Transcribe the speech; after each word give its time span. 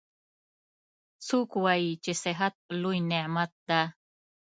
څوک 1.27 1.49
وایي 1.63 1.91
چې 2.03 2.11
صحت 2.23 2.55
لوی 2.81 2.97
نعمت 3.11 3.51
ده 3.67 3.81